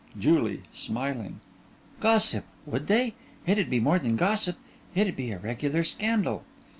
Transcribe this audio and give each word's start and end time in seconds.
JULIE: 0.19 0.61
(Smiling) 0.73 1.41
Gossip! 1.99 2.45
Would 2.65 2.87
they? 2.87 3.13
It'd 3.45 3.69
be 3.69 3.79
more 3.79 3.99
than 3.99 4.15
gossip 4.15 4.57
it'd 4.95 5.15
be 5.15 5.29
a 5.31 5.37
regular 5.37 5.83
scandal. 5.83 6.43